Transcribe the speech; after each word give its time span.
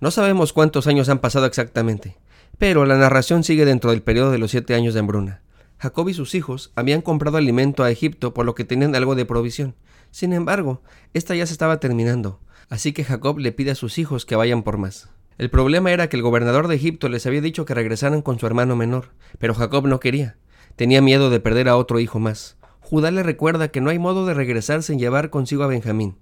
No 0.00 0.10
sabemos 0.10 0.54
cuántos 0.54 0.86
años 0.86 1.10
han 1.10 1.18
pasado 1.18 1.44
exactamente, 1.44 2.16
pero 2.56 2.86
la 2.86 2.96
narración 2.96 3.44
sigue 3.44 3.66
dentro 3.66 3.90
del 3.90 4.00
periodo 4.00 4.30
de 4.30 4.38
los 4.38 4.50
siete 4.50 4.74
años 4.74 4.94
de 4.94 5.00
hambruna. 5.00 5.42
Jacob 5.76 6.08
y 6.08 6.14
sus 6.14 6.34
hijos 6.34 6.72
habían 6.74 7.02
comprado 7.02 7.36
alimento 7.36 7.84
a 7.84 7.90
Egipto 7.90 8.32
por 8.32 8.46
lo 8.46 8.54
que 8.54 8.64
tenían 8.64 8.94
algo 8.94 9.14
de 9.14 9.26
provisión. 9.26 9.74
Sin 10.10 10.32
embargo, 10.32 10.80
esta 11.12 11.34
ya 11.34 11.44
se 11.44 11.52
estaba 11.52 11.80
terminando, 11.80 12.40
así 12.70 12.94
que 12.94 13.04
Jacob 13.04 13.38
le 13.38 13.52
pide 13.52 13.72
a 13.72 13.74
sus 13.74 13.98
hijos 13.98 14.24
que 14.24 14.36
vayan 14.36 14.62
por 14.62 14.78
más. 14.78 15.10
El 15.36 15.50
problema 15.50 15.92
era 15.92 16.08
que 16.08 16.16
el 16.16 16.22
gobernador 16.22 16.68
de 16.68 16.76
Egipto 16.76 17.10
les 17.10 17.26
había 17.26 17.42
dicho 17.42 17.66
que 17.66 17.74
regresaran 17.74 18.22
con 18.22 18.38
su 18.38 18.46
hermano 18.46 18.76
menor, 18.76 19.10
pero 19.38 19.52
Jacob 19.52 19.86
no 19.86 20.00
quería. 20.00 20.38
Tenía 20.76 21.02
miedo 21.02 21.28
de 21.28 21.40
perder 21.40 21.68
a 21.68 21.76
otro 21.76 22.00
hijo 22.00 22.18
más. 22.18 22.56
Judá 22.80 23.10
le 23.10 23.22
recuerda 23.22 23.68
que 23.68 23.82
no 23.82 23.90
hay 23.90 23.98
modo 23.98 24.24
de 24.24 24.32
regresar 24.32 24.82
sin 24.82 24.98
llevar 24.98 25.28
consigo 25.28 25.62
a 25.62 25.66
Benjamín. 25.66 26.16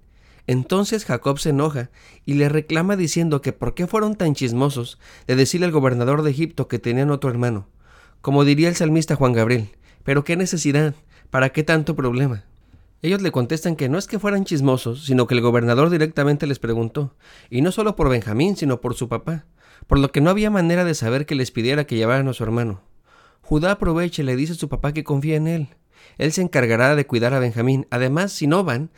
Entonces 0.49 1.05
Jacob 1.05 1.37
se 1.37 1.51
enoja 1.51 1.91
y 2.25 2.33
le 2.33 2.49
reclama 2.49 2.95
diciendo 2.95 3.39
que 3.39 3.53
por 3.53 3.75
qué 3.75 3.85
fueron 3.85 4.15
tan 4.15 4.33
chismosos 4.33 4.97
de 5.27 5.35
decirle 5.35 5.67
al 5.67 5.71
gobernador 5.71 6.23
de 6.23 6.31
Egipto 6.31 6.67
que 6.67 6.79
tenían 6.79 7.11
otro 7.11 7.29
hermano. 7.29 7.67
Como 8.21 8.43
diría 8.43 8.67
el 8.67 8.75
salmista 8.75 9.15
Juan 9.15 9.33
Gabriel, 9.33 9.69
pero 10.03 10.23
qué 10.23 10.35
necesidad, 10.35 10.95
para 11.29 11.49
qué 11.49 11.63
tanto 11.63 11.95
problema. 11.95 12.45
Ellos 13.03 13.21
le 13.21 13.31
contestan 13.31 13.75
que 13.75 13.89
no 13.89 13.99
es 13.99 14.07
que 14.07 14.17
fueran 14.17 14.43
chismosos, 14.43 15.05
sino 15.05 15.27
que 15.27 15.35
el 15.35 15.41
gobernador 15.41 15.91
directamente 15.91 16.47
les 16.47 16.57
preguntó, 16.57 17.13
y 17.51 17.61
no 17.61 17.71
solo 17.71 17.95
por 17.95 18.09
Benjamín, 18.09 18.55
sino 18.55 18.81
por 18.81 18.95
su 18.95 19.07
papá, 19.07 19.45
por 19.85 19.99
lo 19.99 20.11
que 20.11 20.19
no 20.19 20.31
había 20.31 20.49
manera 20.49 20.83
de 20.83 20.95
saber 20.95 21.27
que 21.27 21.35
les 21.35 21.51
pidiera 21.51 21.85
que 21.85 21.95
llevaran 21.95 22.27
a 22.27 22.33
su 22.33 22.43
hermano. 22.43 22.81
Judá 23.43 23.73
aprovecha 23.73 24.23
y 24.23 24.25
le 24.25 24.35
dice 24.35 24.53
a 24.53 24.55
su 24.55 24.67
papá 24.67 24.93
que 24.93 25.03
confía 25.03 25.35
en 25.35 25.47
él. 25.47 25.67
Él 26.17 26.31
se 26.31 26.41
encargará 26.41 26.95
de 26.95 27.05
cuidar 27.05 27.35
a 27.35 27.39
Benjamín. 27.39 27.85
Además, 27.91 28.31
si 28.31 28.47
no 28.47 28.63
van, 28.63 28.89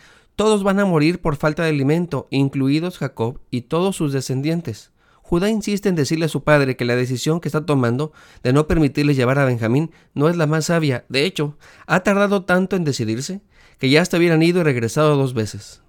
todos 0.41 0.63
van 0.63 0.79
a 0.79 0.85
morir 0.85 1.21
por 1.21 1.35
falta 1.35 1.61
de 1.61 1.69
alimento, 1.69 2.27
incluidos 2.31 2.97
Jacob 2.97 3.41
y 3.51 3.61
todos 3.61 3.95
sus 3.95 4.11
descendientes. 4.11 4.91
Judá 5.21 5.51
insiste 5.51 5.87
en 5.87 5.93
decirle 5.93 6.25
a 6.25 6.29
su 6.29 6.43
padre 6.43 6.75
que 6.75 6.83
la 6.83 6.95
decisión 6.95 7.39
que 7.39 7.47
está 7.47 7.63
tomando 7.63 8.11
de 8.41 8.51
no 8.51 8.65
permitirle 8.65 9.13
llevar 9.13 9.37
a 9.37 9.45
Benjamín 9.45 9.91
no 10.15 10.29
es 10.29 10.37
la 10.37 10.47
más 10.47 10.65
sabia. 10.65 11.05
De 11.09 11.25
hecho, 11.25 11.59
ha 11.85 11.99
tardado 11.99 12.43
tanto 12.43 12.75
en 12.75 12.83
decidirse 12.83 13.41
que 13.77 13.91
ya 13.91 14.01
hasta 14.01 14.17
hubieran 14.17 14.41
ido 14.41 14.61
y 14.61 14.63
regresado 14.63 15.15
dos 15.15 15.35
veces. 15.35 15.83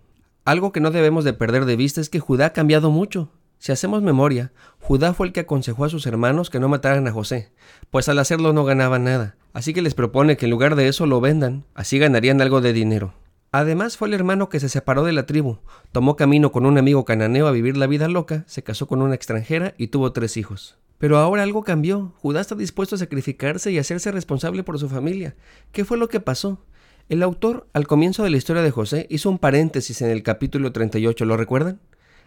Algo 0.45 0.71
que 0.71 0.81
no 0.81 0.91
debemos 0.91 1.25
de 1.25 1.33
perder 1.33 1.65
de 1.65 1.77
vista 1.77 2.03
es 2.03 2.11
que 2.11 2.21
Judá 2.21 2.45
ha 2.45 2.53
cambiado 2.53 2.91
mucho. 2.91 3.31
Si 3.57 3.73
hacemos 3.73 4.03
memoria, 4.03 4.53
Judá 4.83 5.15
fue 5.15 5.29
el 5.29 5.33
que 5.33 5.41
aconsejó 5.41 5.87
a 5.87 5.89
sus 5.89 6.05
hermanos 6.05 6.51
que 6.51 6.61
no 6.61 6.69
mataran 6.69 7.09
a 7.09 7.13
José, 7.13 7.53
pues 7.91 8.11
al 8.11 8.19
hacerlo 8.19 8.53
no 8.53 8.67
ganaban 8.67 9.05
nada, 9.05 9.37
así 9.55 9.73
que 9.73 9.81
les 9.81 9.95
propone 9.95 10.37
que 10.37 10.45
en 10.45 10.51
lugar 10.51 10.77
de 10.77 10.89
eso 10.89 11.07
lo 11.07 11.23
vendan, 11.23 11.65
así 11.75 11.99
ganarían 11.99 12.43
algo 12.43 12.61
de 12.61 12.75
dinero. 12.75 13.15
Además 13.55 13.99
fue 13.99 14.09
el 14.09 14.15
hermano 14.15 14.49
que 14.49 14.61
se 14.61 14.71
separó 14.71 15.05
de 15.05 15.13
la 15.13 15.27
tribu, 15.27 15.59
tomó 15.93 16.17
camino 16.17 16.53
con 16.53 16.65
un 16.65 16.79
amigo 16.79 17.05
cananeo 17.05 17.47
a 17.47 17.53
vivir 17.53 17.77
la 17.77 17.87
vida 17.87 18.09
loca, 18.09 18.45
se 18.47 18.63
casó 18.63 18.87
con 18.87 19.03
una 19.03 19.15
extranjera 19.15 19.75
y 19.77 19.89
tuvo 19.89 20.13
tres 20.13 20.39
hijos. 20.39 20.79
Pero 20.97 21.19
ahora 21.19 21.43
algo 21.43 21.63
cambió. 21.63 22.15
Judá 22.17 22.41
está 22.41 22.55
dispuesto 22.55 22.95
a 22.95 22.99
sacrificarse 22.99 23.71
y 23.71 23.77
hacerse 23.77 24.11
responsable 24.11 24.63
por 24.63 24.79
su 24.79 24.89
familia. 24.89 25.35
¿Qué 25.71 25.85
fue 25.85 25.99
lo 25.99 26.09
que 26.09 26.21
pasó? 26.21 26.65
El 27.11 27.23
autor, 27.23 27.69
al 27.75 27.87
comienzo 27.87 28.23
de 28.23 28.31
la 28.31 28.39
historia 28.39 28.63
de 28.63 28.71
José, 28.71 29.07
hizo 29.11 29.29
un 29.29 29.39
paréntesis 29.39 30.01
en 30.01 30.09
el 30.09 30.23
capítulo 30.23 30.73
38, 30.73 31.25
¿lo 31.27 31.37
recuerdan? 31.37 31.81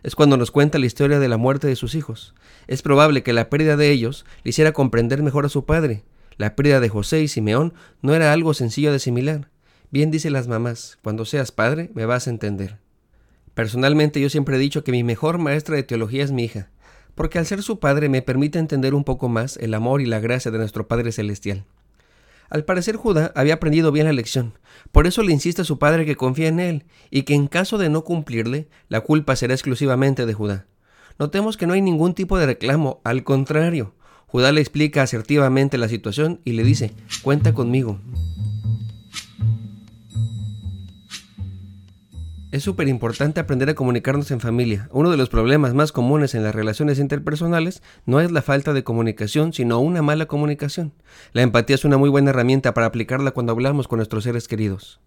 Es 0.04 0.14
cuando 0.14 0.38
nos 0.38 0.52
cuenta 0.52 0.78
la 0.78 0.86
historia 0.86 1.18
de 1.18 1.28
la 1.28 1.38
muerte 1.38 1.66
de 1.66 1.76
sus 1.76 1.96
hijos. 1.96 2.36
Es 2.68 2.84
probable 2.84 3.24
que 3.24 3.34
la 3.34 3.50
pérdida 3.50 3.78
de 3.78 3.90
ellos 3.90 4.26
le 4.44 4.50
hiciera 4.50 4.74
comprender 4.74 5.24
mejor 5.24 5.46
a 5.46 5.50
su 5.50 5.66
padre. 5.66 6.04
La 6.38 6.56
pérdida 6.56 6.80
de 6.80 6.90
José 6.90 7.24
y 7.24 7.30
Simeón 7.30 7.74
no 8.04 8.14
era 8.14 8.32
algo 8.32 8.54
sencillo 8.54 8.92
de 8.92 8.98
asimilar. 8.98 9.50
Bien 9.92 10.12
dicen 10.12 10.34
las 10.34 10.48
mamás, 10.48 10.98
cuando 11.02 11.26
seas 11.26 11.52
padre 11.52 11.92
me 11.94 12.06
vas 12.06 12.28
a 12.28 12.32
entender. 12.32 12.80
Personalmente 13.54 14.20
yo 14.20 14.30
siempre 14.30 14.58
he 14.58 14.60
dicho 14.60 14.84
que 14.84 14.92
mi 14.92 15.04
mejor 15.04 15.38
maestra 15.38 15.76
de 15.76 15.84
teología 15.84 16.24
es 16.24 16.32
mi 16.32 16.44
hija, 16.44 16.70
porque 17.16 17.40
al 17.40 17.46
ser 17.46 17.64
su 17.64 17.80
padre 17.80 18.10
me 18.10 18.22
permite 18.22 18.60
entender 18.60 18.94
un 18.94 19.04
poco 19.04 19.30
más 19.30 19.58
el 19.58 19.74
amor 19.74 20.02
y 20.02 20.06
la 20.06 20.20
gracia 20.20 20.52
de 20.52 20.58
nuestro 20.58 20.88
Padre 20.88 21.12
Celestial. 21.12 21.66
Al 22.50 22.66
parecer 22.66 22.96
Judá 22.96 23.32
había 23.36 23.56
aprendido 23.56 23.92
bien 23.92 24.06
la 24.06 24.14
lección, 24.14 24.60
por 24.92 25.08
eso 25.08 25.24
le 25.24 25.32
insiste 25.32 25.62
a 25.62 25.66
su 25.66 25.80
padre 25.80 26.06
que 26.06 26.16
confía 26.16 26.48
en 26.48 26.60
él 26.60 26.86
y 27.10 27.24
que 27.24 27.34
en 27.34 27.48
caso 27.48 27.78
de 27.78 27.90
no 27.90 28.04
cumplirle, 28.04 28.68
la 28.88 29.02
culpa 29.02 29.36
será 29.36 29.54
exclusivamente 29.54 30.26
de 30.26 30.34
Judá. 30.34 30.68
Notemos 31.18 31.58
que 31.58 31.66
no 31.66 31.74
hay 31.74 31.82
ningún 31.82 32.14
tipo 32.14 32.38
de 32.38 32.46
reclamo, 32.46 33.02
al 33.04 33.24
contrario, 33.24 33.96
Judá 34.28 34.52
le 34.52 34.60
explica 34.60 35.02
asertivamente 35.02 35.78
la 35.78 35.88
situación 35.88 36.42
y 36.44 36.52
le 36.52 36.64
dice, 36.64 36.92
cuenta 37.24 37.54
conmigo. 37.54 38.00
Es 42.56 42.64
súper 42.64 42.88
importante 42.88 43.42
aprender 43.42 43.70
a 43.70 43.76
comunicarnos 43.76 44.32
en 44.32 44.40
familia. 44.40 44.88
Uno 44.94 45.12
de 45.12 45.18
los 45.18 45.28
problemas 45.28 45.74
más 45.74 45.92
comunes 45.92 46.36
en 46.36 46.44
las 46.44 46.56
relaciones 46.56 47.00
interpersonales 47.00 47.84
no 48.06 48.22
es 48.22 48.32
la 48.32 48.42
falta 48.42 48.72
de 48.72 48.86
comunicación, 48.86 49.52
sino 49.52 49.82
una 49.82 50.02
mala 50.02 50.28
comunicación. 50.28 50.94
La 51.34 51.42
empatía 51.42 51.76
es 51.76 51.84
una 51.84 51.98
muy 51.98 52.10
buena 52.10 52.30
herramienta 52.30 52.74
para 52.74 52.88
aplicarla 52.88 53.32
cuando 53.32 53.52
hablamos 53.52 53.90
con 53.90 53.98
nuestros 53.98 54.24
seres 54.24 54.48
queridos. 54.48 55.02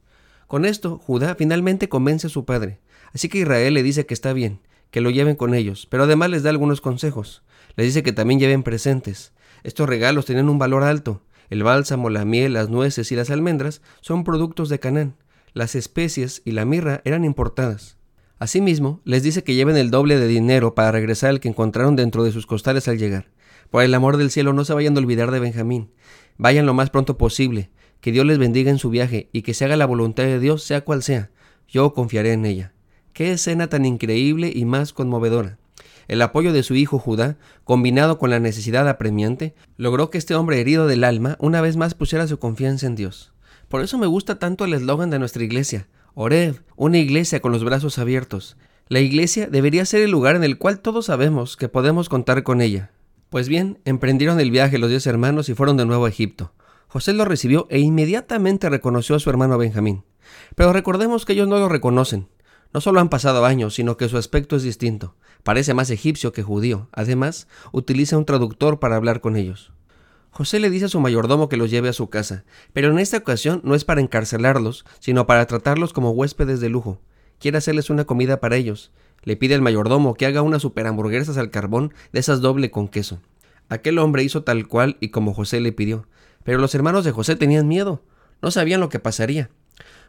Con 0.46 0.66
esto, 0.66 0.98
Judá 0.98 1.36
finalmente 1.36 1.88
convence 1.88 2.26
a 2.26 2.30
su 2.30 2.44
padre. 2.44 2.80
Así 3.14 3.30
que 3.30 3.38
Israel 3.38 3.72
le 3.72 3.82
dice 3.82 4.04
que 4.04 4.12
está 4.12 4.34
bien, 4.34 4.60
que 4.90 5.00
lo 5.00 5.08
lleven 5.08 5.34
con 5.34 5.54
ellos, 5.54 5.86
pero 5.88 6.02
además 6.02 6.28
les 6.28 6.42
da 6.42 6.50
algunos 6.50 6.82
consejos. 6.82 7.44
Les 7.76 7.86
dice 7.86 8.02
que 8.02 8.12
también 8.12 8.40
lleven 8.40 8.62
presentes. 8.62 9.32
Estos 9.62 9.88
regalos 9.88 10.26
tienen 10.26 10.50
un 10.50 10.58
valor 10.58 10.82
alto. 10.82 11.22
El 11.48 11.62
bálsamo, 11.62 12.10
la 12.10 12.26
miel, 12.26 12.52
las 12.52 12.68
nueces 12.68 13.10
y 13.10 13.16
las 13.16 13.30
almendras 13.30 13.80
son 14.02 14.22
productos 14.22 14.68
de 14.68 14.80
Canaán 14.80 15.14
las 15.58 15.74
especies 15.74 16.40
y 16.44 16.52
la 16.52 16.64
mirra 16.64 17.02
eran 17.04 17.24
importadas. 17.24 17.96
Asimismo, 18.38 19.00
les 19.04 19.24
dice 19.24 19.42
que 19.42 19.56
lleven 19.56 19.76
el 19.76 19.90
doble 19.90 20.16
de 20.16 20.28
dinero 20.28 20.76
para 20.76 20.92
regresar 20.92 21.30
al 21.30 21.40
que 21.40 21.48
encontraron 21.48 21.96
dentro 21.96 22.22
de 22.22 22.30
sus 22.30 22.46
costales 22.46 22.86
al 22.86 22.96
llegar. 22.96 23.26
Por 23.68 23.82
el 23.82 23.92
amor 23.92 24.18
del 24.18 24.30
cielo, 24.30 24.52
no 24.52 24.64
se 24.64 24.72
vayan 24.72 24.96
a 24.96 25.00
olvidar 25.00 25.32
de 25.32 25.40
Benjamín. 25.40 25.90
Vayan 26.36 26.64
lo 26.64 26.74
más 26.74 26.90
pronto 26.90 27.18
posible. 27.18 27.70
Que 28.00 28.12
Dios 28.12 28.24
les 28.24 28.38
bendiga 28.38 28.70
en 28.70 28.78
su 28.78 28.88
viaje 28.88 29.30
y 29.32 29.42
que 29.42 29.52
se 29.52 29.64
haga 29.64 29.76
la 29.76 29.86
voluntad 29.86 30.22
de 30.22 30.38
Dios, 30.38 30.62
sea 30.62 30.82
cual 30.82 31.02
sea. 31.02 31.32
Yo 31.66 31.92
confiaré 31.92 32.32
en 32.32 32.46
ella. 32.46 32.72
Qué 33.12 33.32
escena 33.32 33.66
tan 33.66 33.84
increíble 33.84 34.52
y 34.54 34.64
más 34.64 34.92
conmovedora. 34.92 35.58
El 36.06 36.22
apoyo 36.22 36.52
de 36.52 36.62
su 36.62 36.76
hijo 36.76 37.00
Judá, 37.00 37.36
combinado 37.64 38.20
con 38.20 38.30
la 38.30 38.38
necesidad 38.38 38.88
apremiante, 38.88 39.56
logró 39.76 40.08
que 40.08 40.18
este 40.18 40.36
hombre 40.36 40.60
herido 40.60 40.86
del 40.86 41.02
alma 41.02 41.36
una 41.40 41.60
vez 41.60 41.76
más 41.76 41.94
pusiera 41.94 42.28
su 42.28 42.38
confianza 42.38 42.86
en 42.86 42.94
Dios. 42.94 43.32
Por 43.68 43.82
eso 43.82 43.98
me 43.98 44.06
gusta 44.06 44.38
tanto 44.38 44.64
el 44.64 44.72
eslogan 44.72 45.10
de 45.10 45.18
nuestra 45.18 45.44
iglesia, 45.44 45.88
Oreb, 46.14 46.62
una 46.74 46.98
iglesia 46.98 47.40
con 47.40 47.52
los 47.52 47.64
brazos 47.64 47.98
abiertos. 47.98 48.56
La 48.88 49.00
iglesia 49.00 49.46
debería 49.46 49.84
ser 49.84 50.00
el 50.00 50.10
lugar 50.10 50.36
en 50.36 50.44
el 50.44 50.56
cual 50.56 50.80
todos 50.80 51.06
sabemos 51.06 51.56
que 51.58 51.68
podemos 51.68 52.08
contar 52.08 52.42
con 52.42 52.62
ella. 52.62 52.90
Pues 53.28 53.48
bien, 53.50 53.78
emprendieron 53.84 54.40
el 54.40 54.50
viaje 54.50 54.78
los 54.78 54.88
diez 54.88 55.06
hermanos 55.06 55.50
y 55.50 55.54
fueron 55.54 55.76
de 55.76 55.84
nuevo 55.84 56.06
a 56.06 56.08
Egipto. 56.08 56.52
José 56.88 57.12
lo 57.12 57.26
recibió 57.26 57.66
e 57.68 57.78
inmediatamente 57.78 58.70
reconoció 58.70 59.14
a 59.16 59.20
su 59.20 59.28
hermano 59.28 59.58
Benjamín. 59.58 60.04
Pero 60.54 60.72
recordemos 60.72 61.26
que 61.26 61.34
ellos 61.34 61.46
no 61.46 61.58
lo 61.58 61.68
reconocen. 61.68 62.28
No 62.72 62.80
solo 62.80 63.00
han 63.00 63.10
pasado 63.10 63.44
años, 63.44 63.74
sino 63.74 63.98
que 63.98 64.08
su 64.08 64.16
aspecto 64.16 64.56
es 64.56 64.62
distinto. 64.62 65.14
Parece 65.42 65.74
más 65.74 65.90
egipcio 65.90 66.32
que 66.32 66.42
judío. 66.42 66.88
Además, 66.92 67.48
utiliza 67.72 68.16
un 68.16 68.24
traductor 68.24 68.78
para 68.78 68.96
hablar 68.96 69.20
con 69.20 69.36
ellos. 69.36 69.72
José 70.30 70.60
le 70.60 70.70
dice 70.70 70.86
a 70.86 70.88
su 70.88 71.00
mayordomo 71.00 71.48
que 71.48 71.56
los 71.56 71.70
lleve 71.70 71.88
a 71.88 71.92
su 71.92 72.10
casa, 72.10 72.44
pero 72.72 72.90
en 72.90 72.98
esta 72.98 73.16
ocasión 73.16 73.60
no 73.64 73.74
es 73.74 73.84
para 73.84 74.00
encarcelarlos, 74.00 74.84
sino 75.00 75.26
para 75.26 75.46
tratarlos 75.46 75.92
como 75.92 76.10
huéspedes 76.10 76.60
de 76.60 76.68
lujo. 76.68 77.00
Quiere 77.38 77.58
hacerles 77.58 77.90
una 77.90 78.04
comida 78.04 78.40
para 78.40 78.56
ellos. 78.56 78.92
Le 79.22 79.36
pide 79.36 79.54
al 79.54 79.62
mayordomo 79.62 80.14
que 80.14 80.26
haga 80.26 80.42
unas 80.42 80.62
super 80.62 80.86
hamburguesas 80.86 81.38
al 81.38 81.50
carbón 81.50 81.92
de 82.12 82.20
esas 82.20 82.40
doble 82.40 82.70
con 82.70 82.88
queso. 82.88 83.20
Aquel 83.68 83.98
hombre 83.98 84.22
hizo 84.22 84.44
tal 84.44 84.66
cual 84.66 84.96
y 85.00 85.08
como 85.08 85.34
José 85.34 85.60
le 85.60 85.72
pidió, 85.72 86.06
pero 86.44 86.58
los 86.58 86.74
hermanos 86.74 87.04
de 87.04 87.12
José 87.12 87.36
tenían 87.36 87.68
miedo, 87.68 88.02
no 88.40 88.50
sabían 88.50 88.80
lo 88.80 88.88
que 88.88 88.98
pasaría. 88.98 89.50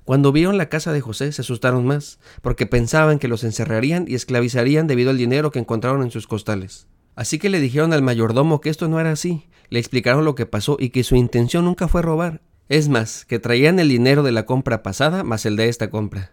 Cuando 0.05 0.31
vieron 0.31 0.57
la 0.57 0.69
casa 0.69 0.93
de 0.93 1.01
José 1.01 1.31
se 1.31 1.41
asustaron 1.41 1.85
más, 1.85 2.19
porque 2.41 2.65
pensaban 2.65 3.19
que 3.19 3.27
los 3.27 3.43
encerrarían 3.43 4.05
y 4.07 4.15
esclavizarían 4.15 4.87
debido 4.87 5.09
al 5.09 5.17
dinero 5.17 5.51
que 5.51 5.59
encontraron 5.59 6.03
en 6.03 6.11
sus 6.11 6.25
costales. 6.25 6.87
Así 7.15 7.37
que 7.37 7.49
le 7.49 7.59
dijeron 7.59 7.91
al 7.91 8.01
mayordomo 8.01 8.61
que 8.61 8.69
esto 8.69 8.87
no 8.87 8.99
era 8.99 9.11
así, 9.11 9.48
le 9.69 9.79
explicaron 9.79 10.25
lo 10.25 10.35
que 10.35 10.45
pasó 10.45 10.77
y 10.79 10.89
que 10.89 11.03
su 11.03 11.15
intención 11.15 11.65
nunca 11.65 11.87
fue 11.87 12.01
robar. 12.01 12.41
Es 12.69 12.89
más, 12.89 13.25
que 13.25 13.39
traían 13.39 13.79
el 13.79 13.89
dinero 13.89 14.23
de 14.23 14.31
la 14.31 14.45
compra 14.45 14.83
pasada 14.83 15.23
más 15.23 15.45
el 15.45 15.55
de 15.55 15.69
esta 15.69 15.89
compra. 15.89 16.31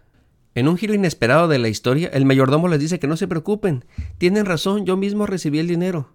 En 0.55 0.67
un 0.67 0.77
giro 0.77 0.93
inesperado 0.93 1.47
de 1.47 1.59
la 1.59 1.69
historia, 1.69 2.09
el 2.13 2.25
mayordomo 2.25 2.67
les 2.67 2.79
dice 2.79 2.99
que 2.99 3.07
no 3.07 3.17
se 3.17 3.27
preocupen. 3.27 3.85
Tienen 4.17 4.45
razón, 4.45 4.85
yo 4.85 4.97
mismo 4.97 5.25
recibí 5.25 5.59
el 5.59 5.67
dinero. 5.67 6.09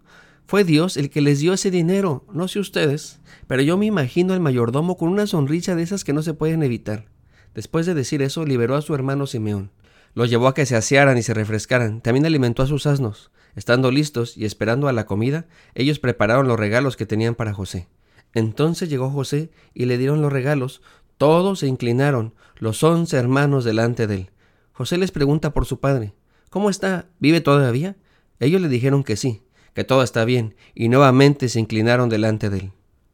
Fue 0.46 0.64
Dios 0.64 0.96
el 0.96 1.10
que 1.10 1.20
les 1.20 1.40
dio 1.40 1.52
ese 1.52 1.70
dinero, 1.70 2.24
no 2.32 2.48
sé 2.48 2.58
ustedes, 2.58 3.20
pero 3.46 3.62
yo 3.62 3.78
me 3.78 3.86
imagino 3.86 4.32
al 4.32 4.40
mayordomo 4.40 4.96
con 4.96 5.08
una 5.08 5.26
sonrisa 5.26 5.74
de 5.74 5.82
esas 5.82 6.04
que 6.04 6.12
no 6.12 6.22
se 6.22 6.34
pueden 6.34 6.62
evitar. 6.62 7.06
Después 7.54 7.86
de 7.86 7.94
decir 7.94 8.22
eso, 8.22 8.44
liberó 8.44 8.76
a 8.76 8.82
su 8.82 8.94
hermano 8.94 9.26
Simeón. 9.26 9.70
Los 10.14 10.28
llevó 10.28 10.48
a 10.48 10.54
que 10.54 10.66
se 10.66 10.76
asearan 10.76 11.16
y 11.16 11.22
se 11.22 11.34
refrescaran. 11.34 12.00
También 12.00 12.26
alimentó 12.26 12.62
a 12.62 12.66
sus 12.66 12.86
asnos. 12.86 13.30
Estando 13.54 13.90
listos 13.90 14.36
y 14.36 14.44
esperando 14.44 14.88
a 14.88 14.92
la 14.92 15.06
comida, 15.06 15.46
ellos 15.74 15.98
prepararon 15.98 16.48
los 16.48 16.58
regalos 16.58 16.96
que 16.96 17.06
tenían 17.06 17.34
para 17.34 17.52
José. 17.52 17.88
Entonces 18.34 18.88
llegó 18.88 19.10
José 19.10 19.50
y 19.74 19.84
le 19.84 19.98
dieron 19.98 20.22
los 20.22 20.32
regalos. 20.32 20.82
Todos 21.18 21.60
se 21.60 21.66
inclinaron, 21.66 22.34
los 22.56 22.82
once 22.82 23.16
hermanos 23.16 23.64
delante 23.64 24.06
de 24.06 24.14
él. 24.14 24.30
José 24.72 24.96
les 24.96 25.10
pregunta 25.10 25.52
por 25.52 25.66
su 25.66 25.80
padre. 25.80 26.14
¿Cómo 26.50 26.70
está? 26.70 27.06
¿Vive 27.18 27.40
todavía? 27.40 27.96
Ellos 28.40 28.60
le 28.60 28.68
dijeron 28.68 29.04
que 29.04 29.16
sí, 29.16 29.42
que 29.74 29.84
todo 29.84 30.02
está 30.02 30.24
bien, 30.24 30.54
y 30.74 30.88
nuevamente 30.88 31.48
se 31.48 31.60
inclinaron 31.60 32.08
delante 32.08 32.50
de 32.50 32.58
él. 32.58 32.72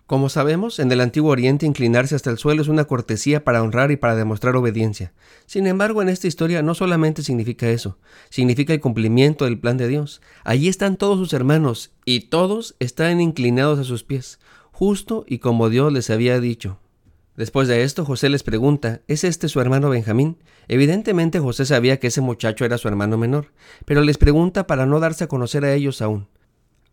Como 0.08 0.30
sabemos, 0.30 0.78
en 0.78 0.90
el 0.90 1.02
antiguo 1.02 1.30
Oriente 1.30 1.66
inclinarse 1.66 2.14
hasta 2.14 2.30
el 2.30 2.38
suelo 2.38 2.62
es 2.62 2.68
una 2.68 2.86
cortesía 2.86 3.44
para 3.44 3.62
honrar 3.62 3.90
y 3.90 3.96
para 3.96 4.16
demostrar 4.16 4.56
obediencia. 4.56 5.12
Sin 5.44 5.66
embargo, 5.66 6.00
en 6.00 6.08
esta 6.08 6.26
historia 6.26 6.62
no 6.62 6.74
solamente 6.74 7.22
significa 7.22 7.68
eso, 7.68 7.98
significa 8.30 8.72
el 8.72 8.80
cumplimiento 8.80 9.44
del 9.44 9.60
plan 9.60 9.76
de 9.76 9.86
Dios. 9.86 10.22
Allí 10.44 10.68
están 10.68 10.96
todos 10.96 11.18
sus 11.18 11.34
hermanos, 11.34 11.92
y 12.06 12.20
todos 12.20 12.74
están 12.78 13.20
inclinados 13.20 13.78
a 13.78 13.84
sus 13.84 14.02
pies, 14.02 14.38
justo 14.72 15.26
y 15.28 15.40
como 15.40 15.68
Dios 15.68 15.92
les 15.92 16.08
había 16.08 16.40
dicho. 16.40 16.78
Después 17.36 17.68
de 17.68 17.82
esto, 17.82 18.06
José 18.06 18.30
les 18.30 18.42
pregunta, 18.42 19.02
¿es 19.08 19.24
este 19.24 19.50
su 19.50 19.60
hermano 19.60 19.90
Benjamín? 19.90 20.38
Evidentemente 20.68 21.38
José 21.38 21.66
sabía 21.66 21.98
que 21.98 22.06
ese 22.06 22.22
muchacho 22.22 22.64
era 22.64 22.78
su 22.78 22.88
hermano 22.88 23.18
menor, 23.18 23.52
pero 23.84 24.00
les 24.00 24.16
pregunta 24.16 24.66
para 24.66 24.86
no 24.86 25.00
darse 25.00 25.24
a 25.24 25.28
conocer 25.28 25.66
a 25.66 25.74
ellos 25.74 26.00
aún. 26.00 26.28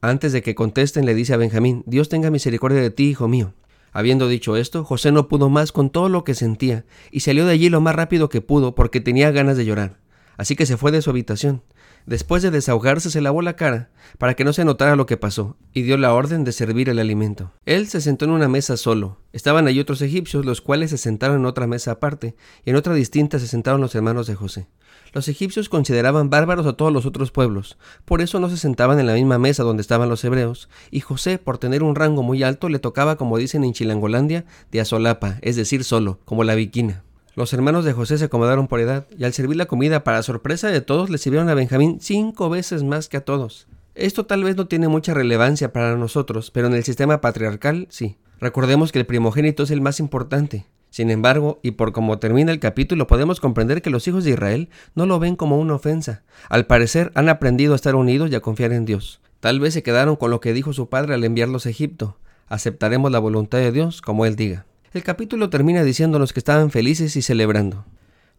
Antes 0.01 0.33
de 0.33 0.41
que 0.41 0.55
contesten, 0.55 1.05
le 1.05 1.15
dice 1.15 1.33
a 1.33 1.37
Benjamín, 1.37 1.83
Dios 1.85 2.09
tenga 2.09 2.29
misericordia 2.29 2.81
de 2.81 2.91
ti, 2.91 3.09
hijo 3.09 3.27
mío. 3.27 3.53
Habiendo 3.91 4.27
dicho 4.27 4.57
esto, 4.57 4.83
José 4.83 5.11
no 5.11 5.29
pudo 5.29 5.49
más 5.49 5.71
con 5.71 5.89
todo 5.89 6.09
lo 6.09 6.23
que 6.23 6.33
sentía, 6.33 6.85
y 7.11 7.21
salió 7.21 7.45
de 7.45 7.53
allí 7.53 7.69
lo 7.69 7.79
más 7.79 7.95
rápido 7.95 8.27
que 8.27 8.41
pudo 8.41 8.75
porque 8.75 8.99
tenía 8.99 9.31
ganas 9.31 9.55
de 9.55 9.65
llorar. 9.65 9.99
Así 10.37 10.55
que 10.55 10.65
se 10.65 10.75
fue 10.75 10.91
de 10.91 11.01
su 11.01 11.09
habitación. 11.09 11.63
Después 12.05 12.43
de 12.43 12.51
desahogarse 12.51 13.09
se 13.09 13.21
lavó 13.21 13.41
la 13.41 13.55
cara, 13.55 13.89
para 14.19 14.35
que 14.35 14.43
no 14.43 14.53
se 14.53 14.63
notara 14.63 14.95
lo 14.95 15.07
que 15.07 15.17
pasó, 15.17 15.57
y 15.73 15.81
dio 15.81 15.97
la 15.97 16.13
orden 16.13 16.43
de 16.43 16.51
servir 16.51 16.89
el 16.89 16.99
alimento. 16.99 17.51
Él 17.65 17.87
se 17.87 17.99
sentó 17.99 18.25
en 18.25 18.31
una 18.31 18.47
mesa 18.47 18.77
solo. 18.77 19.17
Estaban 19.33 19.65
allí 19.65 19.79
otros 19.79 20.01
egipcios, 20.01 20.45
los 20.45 20.61
cuales 20.61 20.91
se 20.91 20.97
sentaron 20.97 21.37
en 21.37 21.45
otra 21.45 21.65
mesa 21.65 21.91
aparte, 21.91 22.35
y 22.63 22.69
en 22.69 22.75
otra 22.75 22.93
distinta 22.93 23.39
se 23.39 23.47
sentaron 23.47 23.81
los 23.81 23.95
hermanos 23.95 24.27
de 24.27 24.35
José. 24.35 24.67
Los 25.15 25.29
egipcios 25.29 25.69
consideraban 25.69 26.29
bárbaros 26.29 26.65
a 26.65 26.73
todos 26.73 26.91
los 26.91 27.05
otros 27.05 27.31
pueblos, 27.31 27.77
por 28.03 28.21
eso 28.21 28.41
no 28.41 28.49
se 28.49 28.57
sentaban 28.57 28.99
en 28.99 29.07
la 29.07 29.13
misma 29.13 29.39
mesa 29.39 29.63
donde 29.63 29.79
estaban 29.79 30.09
los 30.09 30.21
hebreos, 30.25 30.67
y 30.91 30.99
José, 30.99 31.37
por 31.37 31.57
tener 31.57 31.83
un 31.83 31.95
rango 31.95 32.21
muy 32.21 32.43
alto, 32.43 32.67
le 32.67 32.79
tocaba, 32.79 33.15
como 33.15 33.37
dicen 33.37 33.63
en 33.63 33.71
Chilangolandia, 33.71 34.43
de 34.73 34.81
asolapa, 34.81 35.37
es 35.41 35.55
decir, 35.55 35.85
solo, 35.85 36.19
como 36.25 36.43
la 36.43 36.53
viquina. 36.53 37.05
Los 37.33 37.53
hermanos 37.53 37.85
de 37.85 37.93
José 37.93 38.17
se 38.17 38.25
acomodaron 38.25 38.67
por 38.67 38.81
edad, 38.81 39.07
y 39.17 39.23
al 39.23 39.31
servir 39.31 39.55
la 39.55 39.67
comida, 39.67 40.03
para 40.03 40.21
sorpresa 40.21 40.67
de 40.67 40.81
todos, 40.81 41.09
le 41.09 41.17
sirvieron 41.17 41.47
a 41.47 41.53
Benjamín 41.53 41.99
cinco 42.01 42.49
veces 42.49 42.83
más 42.83 43.07
que 43.07 43.15
a 43.15 43.23
todos. 43.23 43.67
Esto 43.95 44.25
tal 44.25 44.43
vez 44.43 44.57
no 44.57 44.67
tiene 44.67 44.89
mucha 44.89 45.13
relevancia 45.13 45.71
para 45.71 45.95
nosotros, 45.95 46.51
pero 46.51 46.67
en 46.67 46.73
el 46.73 46.83
sistema 46.83 47.21
patriarcal 47.21 47.87
sí. 47.89 48.17
Recordemos 48.41 48.91
que 48.91 48.99
el 48.99 49.05
primogénito 49.05 49.63
es 49.63 49.71
el 49.71 49.79
más 49.79 50.01
importante. 50.01 50.65
Sin 50.95 51.11
embargo, 51.11 51.59
y 51.61 51.71
por 51.71 51.91
cómo 51.91 52.19
termina 52.19 52.53
el 52.53 52.61
capítulo, 52.61 53.05
podemos 53.05 53.41
comprender 53.41 53.81
que 53.81 53.89
los 53.89 54.07
hijos 54.07 54.23
de 54.23 54.31
Israel 54.31 54.69
no 54.93 55.05
lo 55.05 55.19
ven 55.19 55.35
como 55.35 55.59
una 55.59 55.73
ofensa. 55.73 56.23
Al 56.47 56.67
parecer, 56.67 57.11
han 57.15 57.27
aprendido 57.27 57.73
a 57.73 57.75
estar 57.75 57.95
unidos 57.95 58.31
y 58.31 58.35
a 58.35 58.39
confiar 58.39 58.71
en 58.71 58.85
Dios. 58.85 59.19
Tal 59.41 59.59
vez 59.59 59.73
se 59.73 59.83
quedaron 59.83 60.15
con 60.15 60.31
lo 60.31 60.39
que 60.39 60.53
dijo 60.53 60.71
su 60.71 60.87
padre 60.87 61.13
al 61.13 61.25
enviarlos 61.25 61.65
a 61.65 61.69
Egipto. 61.69 62.17
Aceptaremos 62.47 63.11
la 63.11 63.19
voluntad 63.19 63.57
de 63.57 63.73
Dios 63.73 64.01
como 64.01 64.25
Él 64.25 64.37
diga. 64.37 64.67
El 64.93 65.03
capítulo 65.03 65.49
termina 65.49 65.83
diciéndonos 65.83 66.31
que 66.31 66.39
estaban 66.39 66.71
felices 66.71 67.17
y 67.17 67.21
celebrando. 67.21 67.83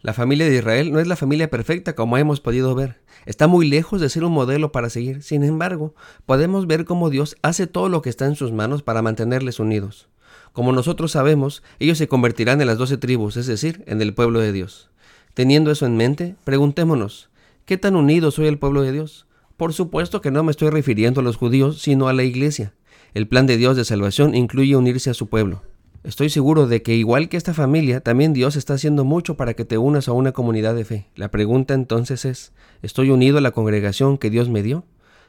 La 0.00 0.14
familia 0.14 0.48
de 0.48 0.56
Israel 0.56 0.92
no 0.92 0.98
es 0.98 1.08
la 1.08 1.16
familia 1.16 1.50
perfecta 1.50 1.94
como 1.94 2.16
hemos 2.16 2.40
podido 2.40 2.74
ver. 2.74 3.02
Está 3.26 3.48
muy 3.48 3.68
lejos 3.68 4.00
de 4.00 4.08
ser 4.08 4.24
un 4.24 4.32
modelo 4.32 4.72
para 4.72 4.88
seguir. 4.88 5.22
Sin 5.22 5.44
embargo, 5.44 5.94
podemos 6.24 6.66
ver 6.66 6.86
cómo 6.86 7.10
Dios 7.10 7.36
hace 7.42 7.66
todo 7.66 7.90
lo 7.90 8.00
que 8.00 8.08
está 8.08 8.24
en 8.24 8.34
sus 8.34 8.50
manos 8.50 8.82
para 8.82 9.02
mantenerles 9.02 9.60
unidos. 9.60 10.08
Como 10.56 10.72
nosotros 10.72 11.12
sabemos, 11.12 11.62
ellos 11.80 11.98
se 11.98 12.08
convertirán 12.08 12.62
en 12.62 12.66
las 12.66 12.78
doce 12.78 12.96
tribus, 12.96 13.36
es 13.36 13.46
decir, 13.46 13.84
en 13.86 14.00
el 14.00 14.14
pueblo 14.14 14.40
de 14.40 14.52
Dios. 14.52 14.88
Teniendo 15.34 15.70
eso 15.70 15.84
en 15.84 15.98
mente, 15.98 16.34
preguntémonos, 16.44 17.28
¿qué 17.66 17.76
tan 17.76 17.94
unido 17.94 18.30
soy 18.30 18.46
el 18.46 18.56
pueblo 18.56 18.80
de 18.80 18.90
Dios? 18.90 19.26
Por 19.58 19.74
supuesto 19.74 20.22
que 20.22 20.30
no 20.30 20.42
me 20.42 20.50
estoy 20.50 20.70
refiriendo 20.70 21.20
a 21.20 21.24
los 21.24 21.36
judíos, 21.36 21.82
sino 21.82 22.08
a 22.08 22.14
la 22.14 22.22
iglesia. 22.22 22.72
El 23.12 23.28
plan 23.28 23.46
de 23.46 23.58
Dios 23.58 23.76
de 23.76 23.84
salvación 23.84 24.34
incluye 24.34 24.76
unirse 24.76 25.10
a 25.10 25.14
su 25.14 25.26
pueblo. 25.26 25.60
Estoy 26.04 26.30
seguro 26.30 26.66
de 26.66 26.80
que 26.80 26.94
igual 26.94 27.28
que 27.28 27.36
esta 27.36 27.52
familia, 27.52 28.00
también 28.00 28.32
Dios 28.32 28.56
está 28.56 28.72
haciendo 28.72 29.04
mucho 29.04 29.36
para 29.36 29.52
que 29.52 29.66
te 29.66 29.76
unas 29.76 30.08
a 30.08 30.12
una 30.12 30.32
comunidad 30.32 30.74
de 30.74 30.86
fe. 30.86 31.06
La 31.16 31.30
pregunta 31.30 31.74
entonces 31.74 32.24
es, 32.24 32.54
¿estoy 32.80 33.10
unido 33.10 33.36
a 33.36 33.42
la 33.42 33.50
congregación 33.50 34.16
que 34.16 34.30
Dios 34.30 34.48
me 34.48 34.62
dio? 34.62 34.84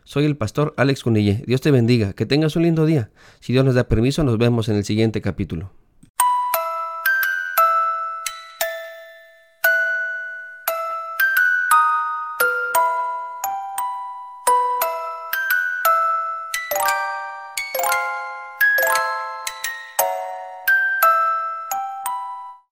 Soy 0.07 0.23
el 0.23 0.37
pastor 0.37 0.73
Alex 0.77 1.03
Cunille. 1.03 1.43
Dios 1.47 1.59
te 1.59 1.69
bendiga, 1.69 2.13
que 2.13 2.25
tengas 2.25 2.55
un 2.55 2.63
lindo 2.63 2.85
día. 2.85 3.09
Si 3.41 3.51
Dios 3.51 3.65
nos 3.65 3.75
da 3.75 3.89
permiso, 3.89 4.23
nos 4.23 4.37
vemos 4.37 4.69
en 4.69 4.77
el 4.77 4.85
siguiente 4.85 5.19
capítulo. 5.19 5.73